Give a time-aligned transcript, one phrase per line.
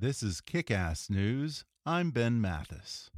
[0.00, 1.66] This is Kick Ass News.
[1.84, 3.10] I'm Ben Mathis.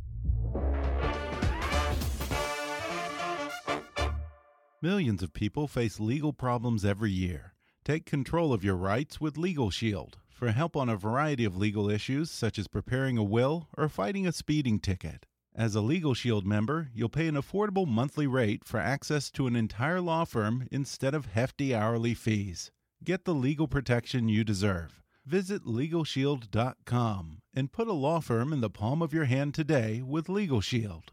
[4.82, 7.54] Millions of people face legal problems every year.
[7.84, 11.88] Take control of your rights with Legal Shield for help on a variety of legal
[11.88, 15.26] issues, such as preparing a will or fighting a speeding ticket.
[15.54, 19.54] As a Legal Shield member, you'll pay an affordable monthly rate for access to an
[19.54, 22.72] entire law firm instead of hefty hourly fees.
[23.04, 25.01] Get the legal protection you deserve.
[25.24, 30.28] Visit LegalShield.com and put a law firm in the palm of your hand today with
[30.28, 31.12] Legal Shield.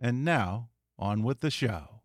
[0.00, 2.00] And now, on with the show.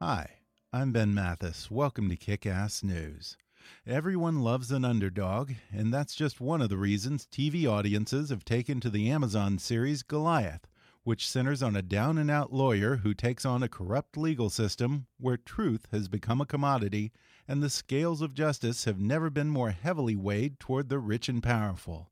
[0.00, 0.30] Hi,
[0.72, 1.68] I'm Ben Mathis.
[1.68, 3.36] Welcome to Kick Ass News.
[3.84, 8.78] Everyone loves an underdog, and that's just one of the reasons TV audiences have taken
[8.78, 10.68] to the Amazon series Goliath,
[11.02, 15.06] which centers on a down and out lawyer who takes on a corrupt legal system
[15.18, 17.10] where truth has become a commodity
[17.48, 21.42] and the scales of justice have never been more heavily weighed toward the rich and
[21.42, 22.10] powerful.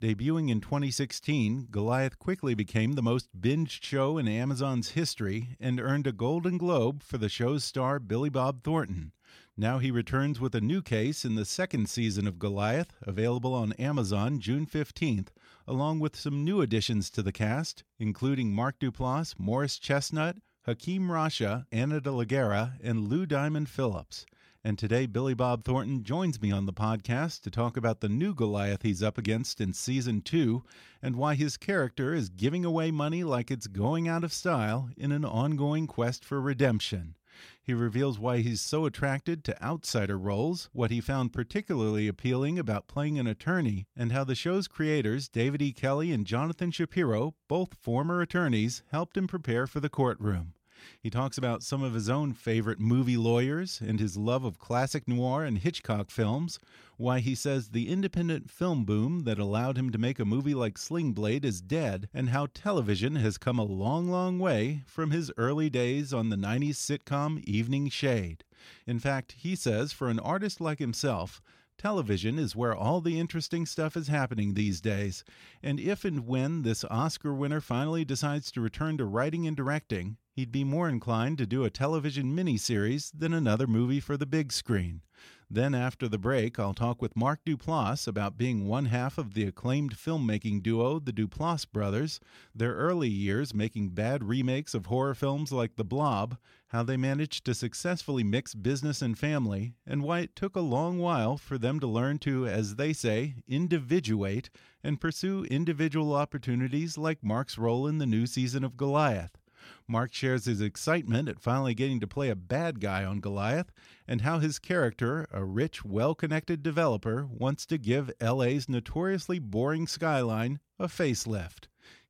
[0.00, 6.06] Debuting in 2016, Goliath quickly became the most binged show in Amazon's history and earned
[6.06, 9.12] a Golden Globe for the show's star Billy Bob Thornton.
[9.56, 13.72] Now he returns with a new case in the second season of Goliath, available on
[13.74, 15.28] Amazon June 15th,
[15.66, 21.66] along with some new additions to the cast, including Mark Duplass, Morris Chestnut, Hakeem Rasha,
[21.70, 24.26] Ana de la Guerra, and Lou Diamond Phillips.
[24.64, 28.34] And today, Billy Bob Thornton joins me on the podcast to talk about the new
[28.34, 30.64] Goliath he's up against in season two
[31.00, 35.12] and why his character is giving away money like it's going out of style in
[35.12, 37.14] an ongoing quest for redemption.
[37.62, 42.88] He reveals why he's so attracted to outsider roles, what he found particularly appealing about
[42.88, 45.72] playing an attorney, and how the show's creators, David E.
[45.72, 50.54] Kelley and Jonathan Shapiro, both former attorneys, helped him prepare for the courtroom.
[51.00, 55.06] He talks about some of his own favorite movie lawyers and his love of classic
[55.06, 56.58] noir and Hitchcock films,
[56.96, 60.78] why he says the independent film boom that allowed him to make a movie like
[60.78, 65.30] Sling Blade is dead, and how television has come a long, long way from his
[65.36, 68.44] early days on the 90s sitcom Evening Shade.
[68.86, 71.40] In fact, he says for an artist like himself,
[71.78, 75.22] Television is where all the interesting stuff is happening these days,
[75.62, 80.16] and if and when this Oscar winner finally decides to return to writing and directing,
[80.32, 84.50] he'd be more inclined to do a television miniseries than another movie for the big
[84.50, 85.02] screen.
[85.50, 89.44] Then, after the break, I'll talk with Mark Duplass about being one half of the
[89.44, 92.20] acclaimed filmmaking duo, the Duplass brothers,
[92.54, 97.46] their early years making bad remakes of horror films like The Blob, how they managed
[97.46, 101.80] to successfully mix business and family, and why it took a long while for them
[101.80, 104.50] to learn to, as they say, individuate
[104.84, 109.37] and pursue individual opportunities like Mark's role in the new season of Goliath.
[109.86, 113.70] Mark shares his excitement at finally getting to play a bad guy on Goliath
[114.06, 119.86] and how his character, a rich, well connected developer, wants to give LA's notoriously boring
[119.86, 121.66] skyline a facelift.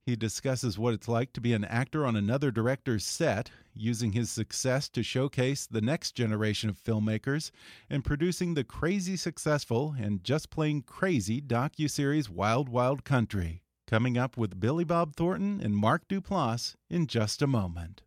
[0.09, 4.31] He discusses what it's like to be an actor on another director's set, using his
[4.31, 7.51] success to showcase the next generation of filmmakers,
[7.91, 13.61] and producing the crazy successful and just plain crazy docu-series Wild Wild Country.
[13.89, 18.03] Coming up with Billy Bob Thornton and Mark Duplass in just a moment.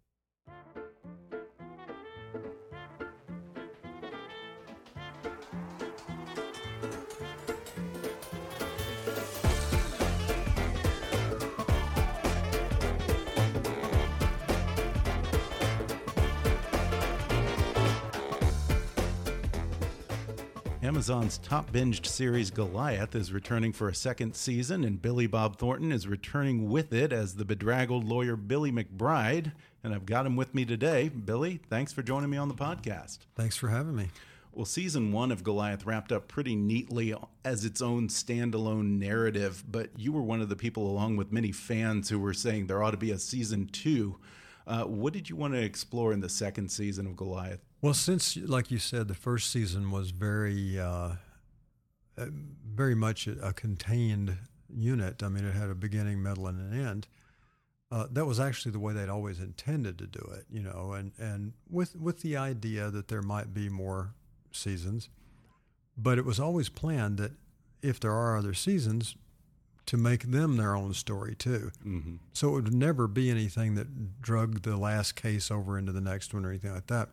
[20.92, 25.90] Amazon's top binged series Goliath is returning for a second season, and Billy Bob Thornton
[25.90, 29.54] is returning with it as the bedraggled lawyer Billy McBride.
[29.86, 31.08] And I've got him with me today.
[31.08, 33.20] Billy, thanks for joining me on the podcast.
[33.38, 34.10] Thanks for having me.
[34.52, 37.16] Well, season one of Goliath wrapped up pretty neatly
[37.46, 41.54] as its own standalone narrative, but you were one of the people, along with many
[41.54, 44.18] fans, who were saying there ought to be a season two.
[44.68, 47.62] Uh, what did you want to explore in the second season of Goliath?
[47.82, 51.16] Well, since, like you said, the first season was very, uh,
[52.18, 52.26] uh
[52.66, 54.38] very much a contained
[54.70, 55.24] unit.
[55.24, 57.08] I mean, it had a beginning, middle, and an end.
[57.92, 61.12] Uh, that was actually the way they'd always intended to do it, you know, and,
[61.18, 64.14] and with with the idea that there might be more
[64.52, 65.10] seasons,
[65.98, 67.34] but it was always planned that
[67.82, 69.18] if there are other seasons,
[69.88, 71.72] to make them their own story too.
[71.86, 72.16] Mm-hmm.
[72.34, 76.34] So it would never be anything that drug the last case over into the next
[76.34, 77.10] one or anything like that.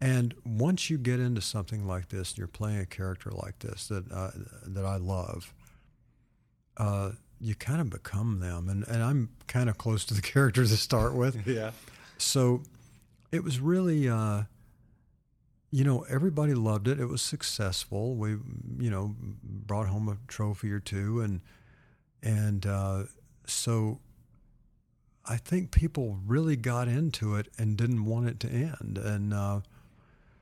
[0.00, 3.88] And once you get into something like this, and you're playing a character like this
[3.88, 4.30] that uh,
[4.66, 5.52] that I love,
[6.76, 7.10] uh,
[7.40, 8.68] you kind of become them.
[8.68, 11.46] And, and I'm kind of close to the character to start with.
[11.46, 11.72] yeah.
[12.16, 12.62] So
[13.30, 14.42] it was really, uh,
[15.70, 16.98] you know, everybody loved it.
[16.98, 18.14] It was successful.
[18.14, 18.30] We,
[18.78, 21.20] you know, brought home a trophy or two.
[21.20, 21.40] And,
[22.22, 23.04] and uh,
[23.46, 24.00] so
[25.26, 28.98] I think people really got into it and didn't want it to end.
[28.98, 29.60] And, uh,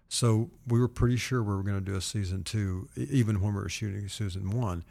[0.08, 3.54] so we were pretty sure we were going to do a season two, even when
[3.54, 4.84] we were shooting season one.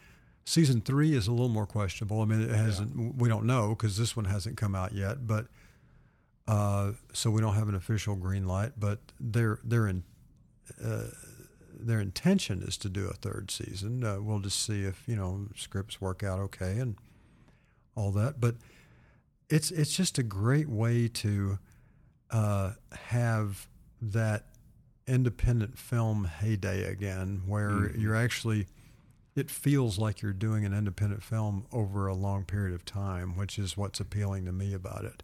[0.44, 2.20] Season three is a little more questionable.
[2.20, 2.92] I mean, it hasn't.
[2.96, 3.10] Yeah.
[3.16, 5.26] We don't know because this one hasn't come out yet.
[5.26, 5.46] But
[6.46, 8.72] uh, so we don't have an official green light.
[8.78, 10.04] But their their in,
[10.82, 11.08] uh,
[11.72, 14.04] their intention is to do a third season.
[14.04, 16.94] Uh, we'll just see if you know scripts work out okay and
[17.96, 18.38] all that.
[18.38, 18.54] But
[19.48, 21.58] it's it's just a great way to
[22.30, 22.72] uh,
[23.08, 23.66] have
[24.00, 24.44] that
[25.06, 28.00] independent film heyday again, where mm-hmm.
[28.00, 28.66] you're actually
[29.36, 33.58] it feels like you're doing an independent film over a long period of time, which
[33.58, 35.22] is what's appealing to me about it.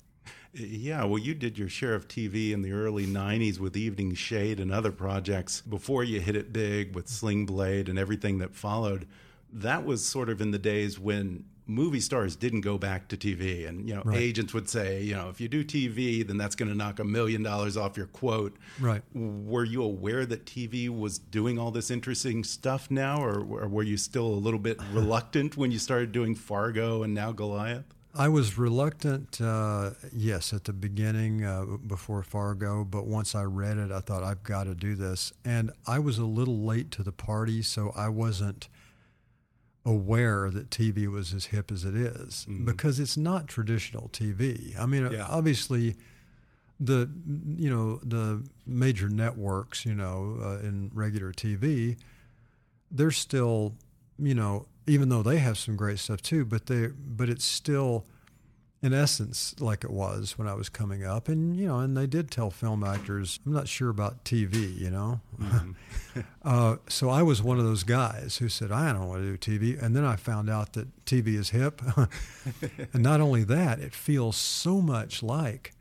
[0.53, 4.61] Yeah, well, you did your share of TV in the early 90s with Evening Shade
[4.61, 9.09] and other projects before you hit it big with Sling Blade and everything that followed.
[9.51, 13.69] That was sort of in the days when movie stars didn't go back to TV.
[13.69, 14.19] And, you know, right.
[14.19, 17.05] agents would say, you know, if you do TV, then that's going to knock a
[17.05, 18.57] million dollars off your quote.
[18.81, 19.03] Right.
[19.15, 23.83] Were you aware that TV was doing all this interesting stuff now, or, or were
[23.83, 27.85] you still a little bit reluctant when you started doing Fargo and now Goliath?
[28.15, 33.79] I was reluctant, uh, yes, at the beginning uh, before Fargo, but once I read
[33.79, 35.33] it, I thought, I've got to do this.
[35.47, 38.69] And I was a little late to the party, so I wasn't
[39.85, 42.65] aware that TV was as hip as it is, mm-hmm.
[42.65, 44.79] because it's not traditional TV.
[44.79, 45.27] I mean, yeah.
[45.29, 45.97] obviously,
[46.79, 47.11] the
[47.57, 51.97] you know the major networks, you know, uh, in regular TV,
[52.91, 53.75] they're still,
[54.19, 58.07] you know, even though they have some great stuff too, but they but it's still
[58.83, 61.29] in essence like it was when I was coming up.
[61.29, 64.91] And, you know, and they did tell film actors, I'm not sure about TV, you
[64.91, 65.21] know?
[65.41, 66.21] Mm-hmm.
[66.45, 69.39] uh, so I was one of those guys who said, I don't want to do
[69.39, 69.81] TV.
[69.81, 71.81] And then I found out that TV is hip.
[72.93, 75.73] and not only that, it feels so much like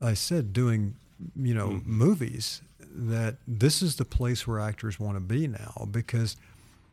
[0.00, 0.96] I said, doing,
[1.36, 1.92] you know, mm-hmm.
[1.92, 2.62] movies
[2.92, 6.36] that this is the place where actors want to be now because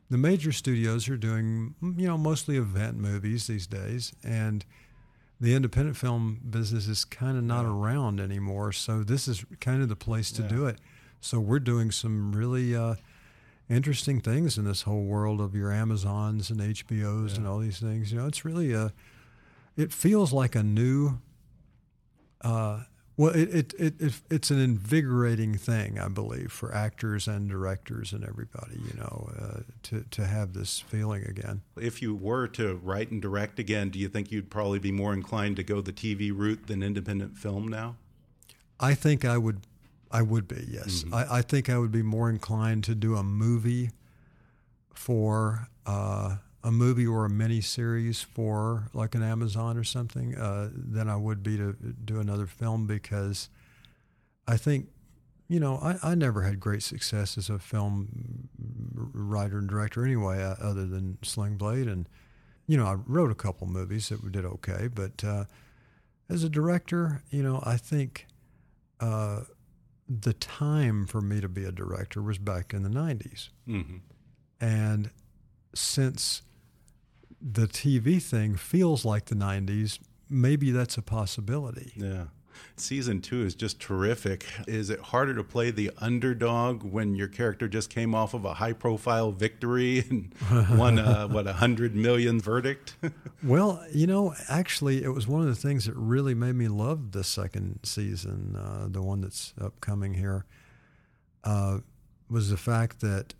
[0.09, 4.11] the major studios are doing, you know, mostly event movies these days.
[4.21, 4.65] And,
[5.39, 7.71] the independent film business is kind of not yeah.
[7.71, 8.71] around anymore.
[8.71, 10.47] So this is kind of the place to yeah.
[10.47, 10.79] do it.
[11.19, 12.95] So we're doing some really uh,
[13.69, 17.35] interesting things in this whole world of your Amazons and HBOs yeah.
[17.35, 18.11] and all these things.
[18.11, 18.93] You know, it's really a.
[19.75, 21.19] It feels like a new.
[22.41, 22.83] Uh,
[23.17, 28.13] well, it, it, it, it, it's an invigorating thing, I believe, for actors and directors
[28.13, 31.61] and everybody, you know, uh, to, to have this feeling again.
[31.75, 35.13] If you were to write and direct again, do you think you'd probably be more
[35.13, 37.95] inclined to go the TV route than independent film now?
[38.79, 39.61] I think I would,
[40.11, 41.03] I would be, yes.
[41.03, 41.15] Mm-hmm.
[41.15, 43.89] I, I think I would be more inclined to do a movie
[44.93, 50.69] for uh, a movie or a mini series for like an Amazon or something uh,
[50.73, 51.73] than I would be to
[52.03, 53.49] do another film because
[54.47, 54.87] I think,
[55.47, 58.49] you know, I, I never had great success as a film
[59.13, 61.87] writer and director anyway, uh, other than Sling Blade.
[61.87, 62.09] And,
[62.65, 65.45] you know, I wrote a couple movies that we did okay, but uh,
[66.29, 68.25] as a director, you know, I think
[68.99, 69.41] uh,
[70.09, 73.49] the time for me to be a director was back in the 90s.
[73.67, 73.97] Mm-hmm.
[74.59, 75.11] And
[75.73, 76.41] since
[77.41, 81.93] the TV thing feels like the 90s, maybe that's a possibility.
[81.95, 82.25] Yeah.
[82.75, 84.45] Season two is just terrific.
[84.67, 88.55] Is it harder to play the underdog when your character just came off of a
[88.55, 90.33] high profile victory and
[90.77, 92.95] won a, what, a hundred million verdict?
[93.43, 97.11] well, you know, actually, it was one of the things that really made me love
[97.11, 100.45] the second season, uh, the one that's upcoming here,
[101.43, 101.79] uh,
[102.29, 103.33] was the fact that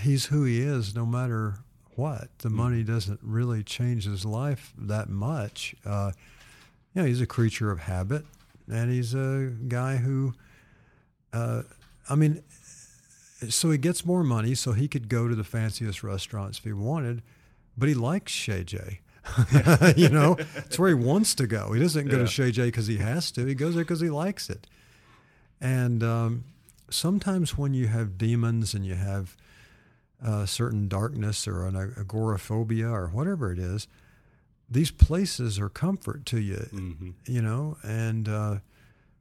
[0.00, 1.58] he's who he is no matter
[1.96, 2.28] what.
[2.38, 2.56] The hmm.
[2.56, 5.74] money doesn't really change his life that much.
[5.84, 6.12] Uh,
[6.94, 8.24] you know, he's a creature of habit,
[8.70, 10.34] and he's a guy who,
[11.32, 11.62] uh,
[12.08, 12.42] I mean,
[13.48, 16.72] so he gets more money so he could go to the fanciest restaurants if he
[16.72, 17.22] wanted,
[17.76, 19.00] but he likes Chez Jay.
[19.96, 21.72] you know, it's where he wants to go.
[21.72, 22.22] He doesn't go yeah.
[22.22, 23.44] to Chez Jay because he has to.
[23.44, 24.66] He goes there because he likes it.
[25.60, 26.44] And um,
[26.90, 29.36] sometimes when you have demons and you have
[30.24, 33.86] uh, certain darkness or an agoraphobia or whatever it is,
[34.68, 37.10] these places are comfort to you, mm-hmm.
[37.26, 38.58] you know, and uh,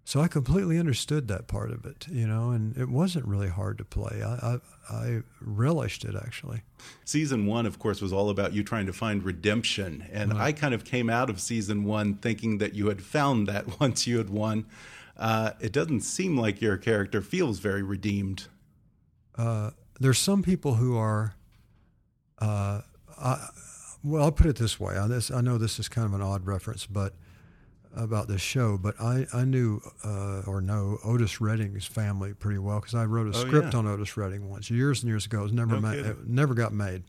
[0.04, 3.80] so I completely understood that part of it, you know, and it wasn't really hard
[3.80, 4.22] to play.
[4.24, 4.60] I,
[4.90, 6.62] I, I relished it actually.
[7.06, 10.42] Season one, of course, was all about you trying to find redemption, and right.
[10.42, 14.06] I kind of came out of season one thinking that you had found that once
[14.06, 14.66] you had won.
[15.18, 18.48] Uh, it doesn't seem like your character feels very redeemed.
[19.36, 21.36] Uh, there's some people who are.
[22.40, 22.82] Uh,
[23.18, 23.48] I,
[24.04, 24.96] well, I'll put it this way.
[24.98, 27.14] I, this, I know this is kind of an odd reference, but
[27.96, 32.80] about this show, but I, I knew uh, or know Otis Redding's family pretty well
[32.80, 33.80] because I wrote a oh, script yeah.
[33.80, 35.40] on Otis Redding once years and years ago.
[35.40, 37.04] It was never no ma- it never got made.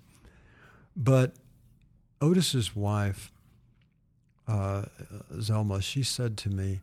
[0.97, 1.35] But
[2.23, 3.33] Otis's wife,
[4.49, 4.85] uh,
[5.35, 6.81] Zelma, she said to me,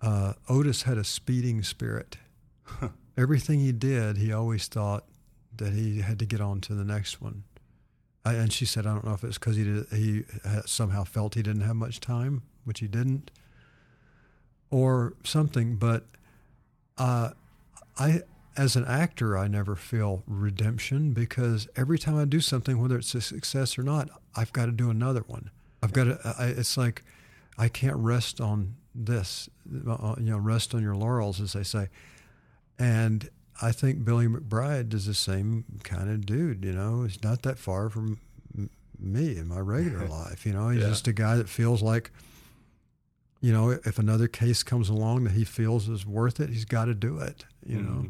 [0.00, 2.16] uh, Otis had a speeding spirit.
[3.18, 5.04] Everything he did, he always thought
[5.56, 7.42] that he had to get on to the next one.
[8.24, 10.24] I, and she said, I don't know if it's because he did, he
[10.66, 13.32] somehow felt he didn't have much time, which he didn't,
[14.70, 15.76] or something.
[15.76, 16.04] But
[16.96, 17.30] uh,
[17.98, 18.20] I,
[18.56, 23.14] as an actor, I never feel redemption because every time I do something, whether it's
[23.14, 25.50] a success or not, I've got to do another one.
[25.82, 26.34] I've got to.
[26.38, 27.02] I, it's like
[27.56, 29.48] I can't rest on this.
[29.88, 31.88] Uh, you know, rest on your laurels, as they say.
[32.78, 33.28] And
[33.60, 36.64] I think Billy McBride is the same kind of dude.
[36.64, 38.20] You know, he's not that far from
[38.98, 40.46] me in my regular life.
[40.46, 40.88] You know, he's yeah.
[40.88, 42.10] just a guy that feels like,
[43.40, 46.86] you know, if another case comes along that he feels is worth it, he's got
[46.86, 47.44] to do it.
[47.66, 48.02] You mm-hmm.
[48.02, 48.08] know.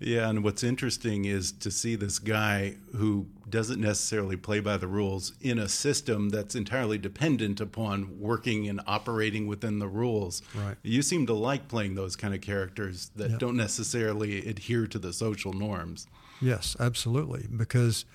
[0.00, 4.86] Yeah, and what's interesting is to see this guy who doesn't necessarily play by the
[4.86, 10.40] rules in a system that's entirely dependent upon working and operating within the rules.
[10.54, 10.76] Right.
[10.82, 15.12] You seem to like playing those kind of characters that don't necessarily adhere to the
[15.12, 16.06] social norms.
[16.40, 17.46] Yes, absolutely.
[17.54, 18.06] Because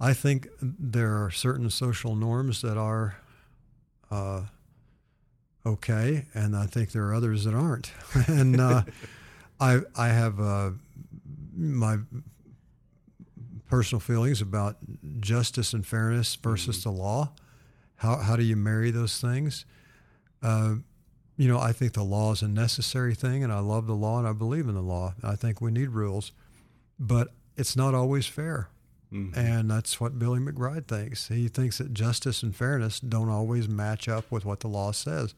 [0.00, 3.16] I think there are certain social norms that are
[4.12, 4.42] uh,
[5.66, 7.90] okay, and I think there are others that aren't.
[8.28, 8.82] and uh,
[9.62, 10.70] I I have uh,
[11.56, 11.98] my
[13.68, 14.76] personal feelings about
[15.20, 16.90] justice and fairness versus mm-hmm.
[16.90, 17.32] the law.
[17.96, 19.64] How how do you marry those things?
[20.42, 20.76] Uh,
[21.36, 24.18] you know, I think the law is a necessary thing, and I love the law,
[24.18, 25.14] and I believe in the law.
[25.22, 26.32] I think we need rules,
[26.98, 28.68] but it's not always fair.
[29.12, 29.38] Mm-hmm.
[29.38, 31.28] And that's what Billy McBride thinks.
[31.28, 35.34] He thinks that justice and fairness don't always match up with what the law says.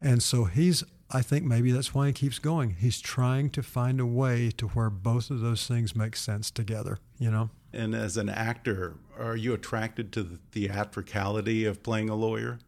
[0.00, 2.76] And so he's I think maybe that's why he keeps going.
[2.78, 6.98] He's trying to find a way to where both of those things make sense together,
[7.18, 7.50] you know?
[7.72, 12.58] And as an actor, are you attracted to the theatricality of playing a lawyer?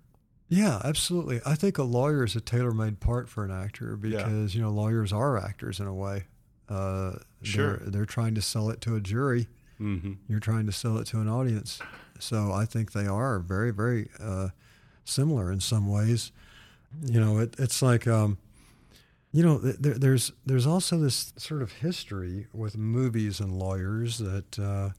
[0.48, 1.40] Yeah, absolutely.
[1.46, 4.58] I think a lawyer is a tailor-made part for an actor because, yeah.
[4.58, 6.24] you know, lawyers are actors in a way.
[6.68, 7.78] Uh, sure.
[7.78, 9.48] They're, they're, trying to sell it to a jury.
[9.80, 10.12] Mm-hmm.
[10.28, 11.80] You're trying to sell it to an audience.
[12.18, 14.48] So I think they are very, very uh,
[15.04, 16.32] similar in some ways.
[17.04, 18.38] You know, it, it's like, um,
[19.32, 24.58] you know, there, there's there's also this sort of history with movies and lawyers that,
[24.58, 24.90] uh,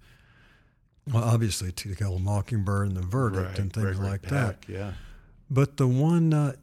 [1.11, 4.57] well, obviously, To Kill a Mockingbird and The Verdict right, and things like Peck, that.
[4.67, 4.93] Yeah.
[5.49, 6.53] But the one, uh,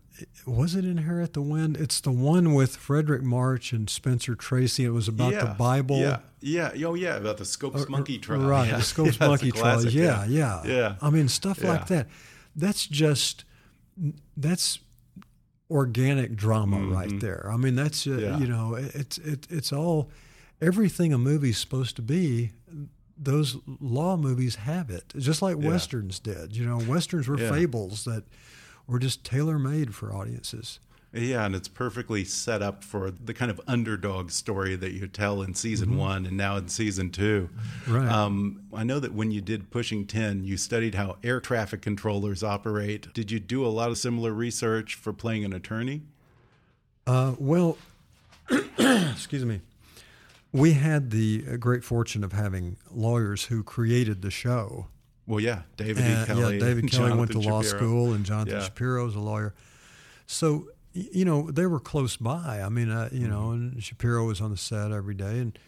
[0.47, 1.77] was it Inherit the Wind?
[1.77, 4.85] It's the one with Fredric March and Spencer Tracy.
[4.85, 5.99] It was about yeah, the Bible.
[5.99, 8.41] Yeah, yeah, oh yeah, about the Scopes uh, Monkey trial.
[8.41, 8.77] Right, yeah.
[8.79, 9.87] the Scopes yeah, Monkey trial.
[9.87, 10.95] Yeah, yeah, yeah.
[11.01, 12.09] I mean, stuff like that.
[12.57, 13.45] That's just
[14.37, 14.81] that's
[15.71, 16.93] organic drama mm-hmm.
[16.93, 17.49] right there.
[17.51, 18.39] I mean, that's uh, yeah.
[18.39, 20.11] you know, it's it, it's all
[20.61, 22.53] everything a movie's supposed to be.
[23.23, 25.69] Those law movies have it, just like yeah.
[25.69, 26.57] westerns did.
[26.57, 27.51] You know, westerns were yeah.
[27.51, 28.25] fables that
[28.87, 30.81] were just tailor made for audiences.
[31.13, 35.43] Yeah, and it's perfectly set up for the kind of underdog story that you tell
[35.43, 35.99] in season mm -hmm.
[35.99, 37.49] one and now in season two.
[37.89, 38.09] Right.
[38.09, 42.43] Um, I know that when you did Pushing Tin, you studied how air traffic controllers
[42.43, 43.13] operate.
[43.13, 46.03] Did you do a lot of similar research for playing an attorney?
[47.07, 47.77] Uh, well,
[48.79, 49.61] excuse me.
[50.53, 54.87] We had the great fortune of having lawyers who created the show.
[55.27, 56.27] Well, yeah, David e.
[56.27, 56.59] Kelley.
[56.59, 58.65] Yeah, David Kelley went to law school, and Jonathan yeah.
[58.65, 59.55] Shapiro is a lawyer.
[60.27, 62.63] So you know, they were close by.
[62.63, 63.75] I mean, uh, you know, mm-hmm.
[63.75, 65.59] and Shapiro was on the set every day, and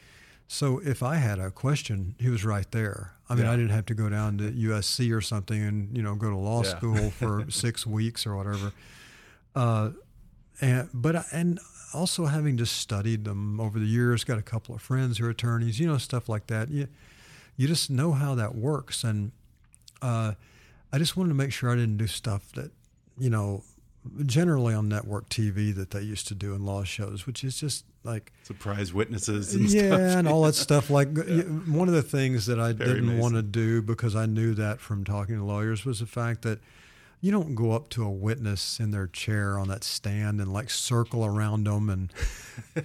[0.49, 3.13] so if I had a question, he was right there.
[3.29, 3.53] I mean, yeah.
[3.53, 6.37] I didn't have to go down to USC or something and you know go to
[6.37, 6.77] law yeah.
[6.77, 8.73] school for six weeks or whatever.
[9.55, 9.91] Uh,
[10.61, 11.59] and but and
[11.95, 15.31] also having just studied them over the years, got a couple of friends who are
[15.31, 16.71] attorneys, you know, stuff like that.
[16.71, 16.89] You
[17.57, 19.33] you just know how that works, and
[20.03, 20.35] uh,
[20.93, 22.71] I just wanted to make sure I didn't do stuff that
[23.19, 23.65] you know
[24.27, 27.85] generally on network TV that they used to do in law shows, which is just
[28.05, 30.01] like surprise witnesses and yeah, stuff.
[30.01, 30.91] and all that stuff.
[30.91, 31.43] Like yeah.
[31.43, 34.81] one of the things that I Very didn't want to do because I knew that
[34.81, 36.59] from talking to lawyers was the fact that
[37.23, 40.69] you don't go up to a witness in their chair on that stand and like
[40.69, 42.13] circle around them and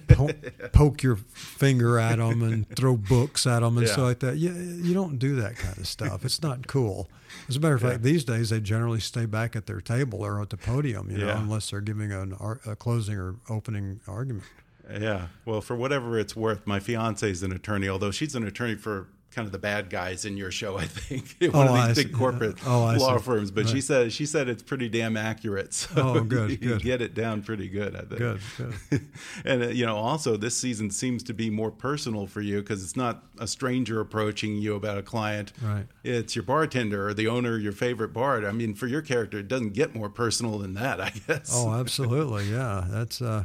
[0.06, 0.30] po-
[0.72, 3.92] poke your finger at them and throw books at them and yeah.
[3.92, 4.36] stuff like that.
[4.36, 6.24] You, you don't do that kind of stuff.
[6.24, 7.10] It's not cool.
[7.48, 7.90] As a matter of yeah.
[7.90, 11.18] fact, these days they generally stay back at their table or at the podium, you
[11.18, 11.40] know, yeah.
[11.40, 14.44] unless they're giving an, a closing or opening argument.
[14.88, 15.26] Yeah.
[15.46, 19.08] Well, for whatever it's worth, my fiance is an attorney, although she's an attorney for
[19.38, 22.12] kind of the bad guys in your show, I think, one oh, of these big
[22.12, 23.52] corporate oh, law firms.
[23.52, 23.72] But right.
[23.72, 25.68] she said she said it's pretty damn accurate.
[25.78, 26.82] So oh, good, you good.
[26.82, 28.18] get it down pretty good, I think.
[28.18, 29.00] Good, good.
[29.44, 32.82] and uh, you know, also this season seems to be more personal for you because
[32.82, 35.52] it's not a stranger approaching you about a client.
[35.62, 35.86] Right.
[36.02, 38.44] It's your bartender or the owner of your favorite bar.
[38.46, 41.52] I mean, for your character, it doesn't get more personal than that, I guess.
[41.54, 42.50] Oh, absolutely.
[42.50, 43.22] Yeah, that's.
[43.22, 43.44] Uh,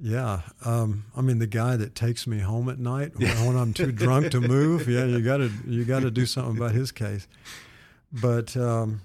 [0.00, 3.90] yeah, um, I mean the guy that takes me home at night when, I'm too
[3.90, 4.88] drunk to move.
[4.88, 7.26] Yeah, you got to you got to do something about his case.
[8.12, 9.00] But um,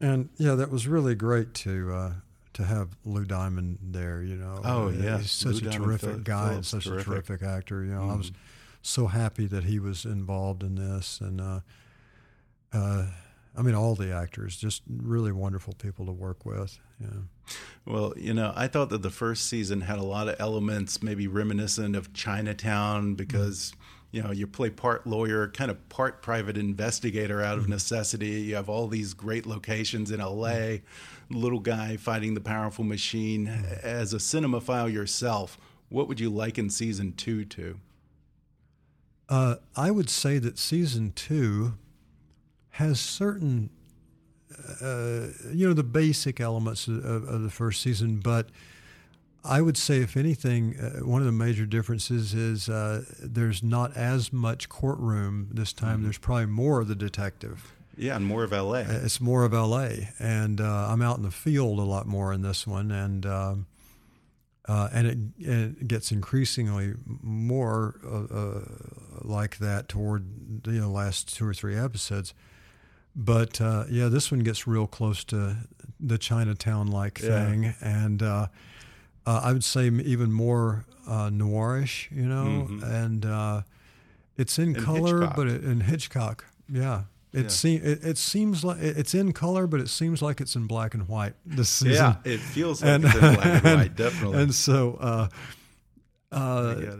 [0.00, 2.12] and yeah, that was really great to uh,
[2.54, 4.22] to have Lou Diamond there.
[4.22, 7.06] You know, oh yeah, he's such Lou a terrific guy Phillips, and such terrific.
[7.06, 7.84] a terrific actor.
[7.84, 8.12] You know, mm.
[8.12, 8.34] I was mm.
[8.82, 11.60] so happy that he was involved in this, and uh,
[12.72, 13.06] uh,
[13.56, 16.78] I mean all the actors, just really wonderful people to work with.
[17.00, 17.08] Yeah.
[17.84, 21.26] Well, you know, I thought that the first season had a lot of elements, maybe
[21.26, 23.72] reminiscent of Chinatown, because
[24.12, 27.72] you know you play part lawyer, kind of part private investigator out of mm-hmm.
[27.72, 28.42] necessity.
[28.42, 30.82] You have all these great locations in L.A.
[31.28, 33.46] Little guy fighting the powerful machine.
[33.46, 33.86] Mm-hmm.
[33.86, 37.80] As a cinemaphile yourself, what would you liken season two to?
[39.28, 41.74] Uh, I would say that season two
[42.70, 43.70] has certain
[44.80, 48.48] uh, you know, the basic elements of, of, the first season, but
[49.44, 53.96] I would say, if anything, uh, one of the major differences is uh, there's not
[53.96, 55.96] as much courtroom this time.
[55.96, 56.02] Mm-hmm.
[56.04, 57.72] There's probably more of the detective.
[57.96, 58.80] Yeah, and more of LA.
[58.80, 59.88] Uh, it's more of LA,
[60.18, 63.66] and uh, I'm out in the field a lot more in this one, and um,
[64.66, 67.96] uh, and it, it, gets increasingly more
[69.20, 72.32] like that toward the you know, last two or three episodes.
[73.14, 75.56] But uh, yeah, this one gets real close to
[76.00, 77.72] the Chinatown like thing, yeah.
[77.80, 78.46] and uh,
[79.26, 82.84] uh, I would say even more uh, noirish, you know, mm-hmm.
[82.84, 83.62] and uh,
[84.36, 85.36] it's in and color, Hitchcock.
[85.36, 87.02] but it, in Hitchcock, yeah.
[87.32, 87.48] It, yeah.
[87.48, 90.92] Se- it, it, seems like it's in color, but it seems like it's in black
[90.92, 91.94] and white this season.
[91.94, 94.42] Yeah, it feels like and, it's in black and, and white, definitely.
[94.42, 95.28] And so, uh,
[96.30, 96.96] uh,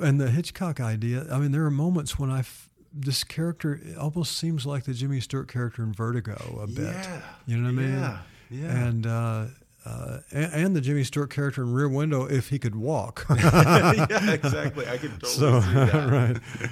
[0.00, 1.26] and the Hitchcock idea.
[1.30, 5.20] I mean, there are moments when I f- this character almost seems like the Jimmy
[5.20, 6.94] Stewart character in Vertigo a bit.
[6.94, 7.20] Yeah.
[7.46, 7.98] You know what I mean?
[7.98, 8.18] Yeah.
[8.50, 8.86] Yeah.
[8.86, 9.46] And, uh,
[9.88, 13.24] uh, and, and, the Jimmy Stewart character in Rear Window, if he could walk.
[13.30, 14.86] yeah, exactly.
[14.86, 16.10] I could totally so, see that.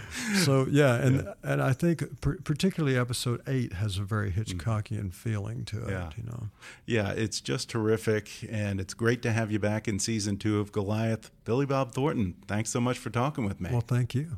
[0.35, 0.41] right.
[0.45, 1.33] So yeah, and yeah.
[1.43, 5.15] and I think particularly episode eight has a very Hitchcockian mm.
[5.15, 5.91] feeling to it.
[5.91, 6.11] Yeah.
[6.17, 6.49] You know.
[6.85, 10.73] Yeah, it's just terrific, and it's great to have you back in season two of
[10.73, 12.35] Goliath, Billy Bob Thornton.
[12.47, 13.71] Thanks so much for talking with me.
[13.71, 14.37] Well, thank you.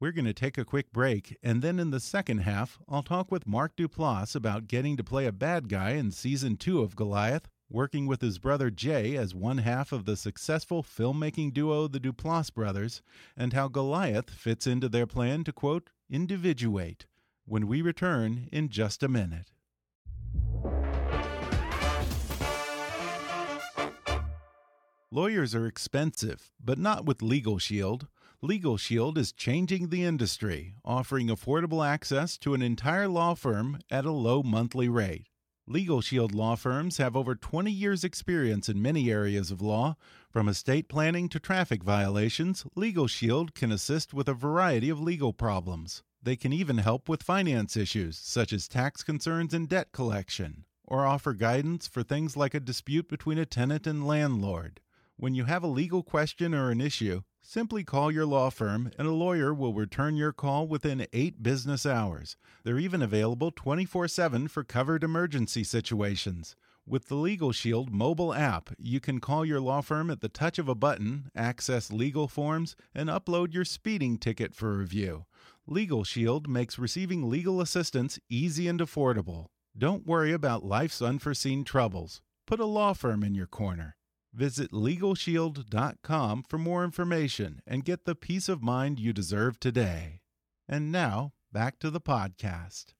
[0.00, 3.32] We're going to take a quick break, and then in the second half, I'll talk
[3.32, 7.48] with Mark Duplass about getting to play a bad guy in season two of Goliath,
[7.68, 12.54] working with his brother Jay as one half of the successful filmmaking duo the Duplass
[12.54, 13.02] brothers,
[13.36, 17.06] and how Goliath fits into their plan to, quote, individuate,
[17.44, 19.50] when we return in just a minute.
[25.10, 28.06] Lawyers are expensive, but not with Legal Shield.
[28.40, 34.04] Legal Shield is changing the industry, offering affordable access to an entire law firm at
[34.04, 35.26] a low monthly rate.
[35.66, 39.96] Legal Shield law firms have over 20 years' experience in many areas of law.
[40.30, 45.32] From estate planning to traffic violations, Legal Shield can assist with a variety of legal
[45.32, 46.04] problems.
[46.22, 51.04] They can even help with finance issues, such as tax concerns and debt collection, or
[51.04, 54.80] offer guidance for things like a dispute between a tenant and landlord.
[55.16, 59.08] When you have a legal question or an issue, simply call your law firm and
[59.08, 62.36] a lawyer will return your call within eight business hours.
[62.62, 66.54] They're even available 24 7 for covered emergency situations.
[66.86, 70.58] With the Legal Shield mobile app, you can call your law firm at the touch
[70.58, 75.24] of a button, access legal forms, and upload your speeding ticket for review.
[75.66, 79.46] Legal Shield makes receiving legal assistance easy and affordable.
[79.76, 82.20] Don't worry about life's unforeseen troubles.
[82.46, 83.97] Put a law firm in your corner.
[84.32, 90.20] Visit LegalShield.com for more information and get the peace of mind you deserve today.
[90.68, 92.92] And now, back to the podcast.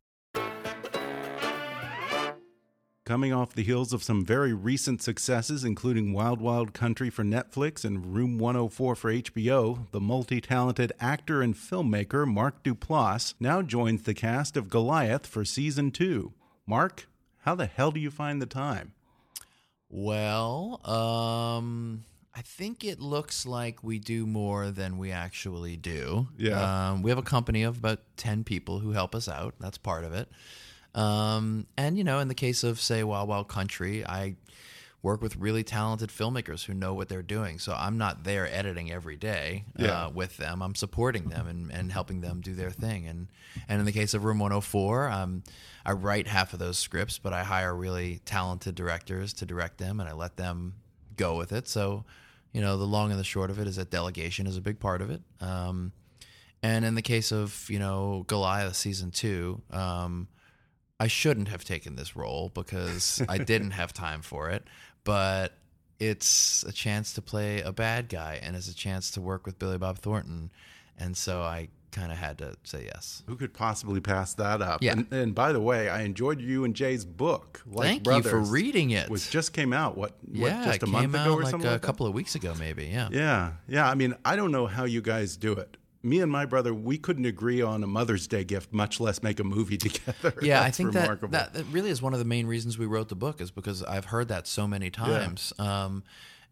[3.08, 7.82] Coming off the heels of some very recent successes, including Wild Wild Country for Netflix
[7.82, 14.02] and Room 104 for HBO, the multi talented actor and filmmaker Mark Duplass now joins
[14.02, 16.34] the cast of Goliath for season two.
[16.66, 17.08] Mark,
[17.44, 18.92] how the hell do you find the time?
[19.90, 26.28] Well, um, I think it looks like we do more than we actually do.
[26.36, 26.90] Yeah.
[26.90, 29.54] Um, we have a company of about 10 people who help us out.
[29.58, 30.28] That's part of it.
[30.94, 34.36] Um, and, you know, in the case of, say, Wild Wild Country, I
[35.02, 37.58] work with really talented filmmakers who know what they're doing.
[37.58, 40.60] So I'm not there editing every day uh, with them.
[40.60, 43.06] I'm supporting them and, and helping them do their thing.
[43.06, 43.28] And
[43.68, 45.42] and in the case of Room 104, um,
[45.84, 50.00] I write half of those scripts, but I hire really talented directors to direct them,
[50.00, 50.74] and I let them
[51.16, 51.68] go with it.
[51.68, 52.04] So,
[52.52, 54.80] you know, the long and the short of it is that delegation is a big
[54.80, 55.22] part of it.
[55.40, 55.92] Um,
[56.62, 60.28] and in the case of you know Goliath season two, um,
[61.00, 64.64] I shouldn't have taken this role because I didn't have time for it.
[65.08, 65.54] But
[65.98, 69.58] it's a chance to play a bad guy, and it's a chance to work with
[69.58, 70.50] Billy Bob Thornton,
[70.98, 73.22] and so I kind of had to say yes.
[73.26, 74.82] Who could possibly pass that up?
[74.82, 74.92] Yeah.
[74.92, 77.62] And, and by the way, I enjoyed you and Jay's book.
[77.66, 79.08] Like Thank Brothers, you for reading it.
[79.08, 79.96] Which just came out.
[79.96, 80.18] What?
[80.26, 82.54] what, yeah, just a month ago or like something a like couple of weeks ago,
[82.58, 82.84] maybe.
[82.84, 83.08] Yeah.
[83.10, 83.88] Yeah, yeah.
[83.88, 85.78] I mean, I don't know how you guys do it.
[86.02, 89.40] Me and my brother, we couldn't agree on a Mother's Day gift, much less make
[89.40, 90.34] a movie together.
[90.40, 91.32] Yeah, I think that, remarkable.
[91.32, 93.82] that that really is one of the main reasons we wrote the book is because
[93.82, 96.04] I've heard that so many times, um,